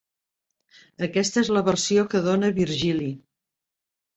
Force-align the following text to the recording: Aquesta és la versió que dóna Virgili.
Aquesta 1.09 1.43
és 1.43 1.51
la 1.57 1.63
versió 1.67 2.07
que 2.15 2.23
dóna 2.31 2.53
Virgili. 2.59 3.13